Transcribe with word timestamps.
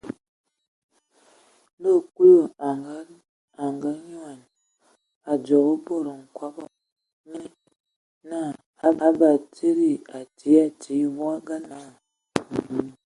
Ndɔ 1.79 1.91
Kulu 2.15 2.37
a 2.69 2.69
anyoan, 3.65 4.39
a 5.31 5.33
dzǝgə 5.45 5.73
bod 5.85 6.07
nkobɔ, 6.21 6.63
nye 7.29 7.39
naa 8.99 9.07
Batsidi 9.19 9.89
a 10.17 10.19
tii 10.37 10.57
a 10.65 10.67
tii, 10.81 11.03
vogolanə 11.15 11.67
ma 11.71 11.81
a 12.53 12.83
a. 12.85 12.99